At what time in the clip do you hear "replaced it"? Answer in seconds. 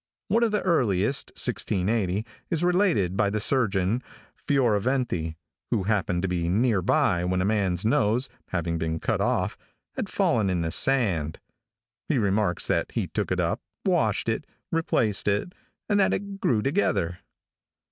14.71-15.53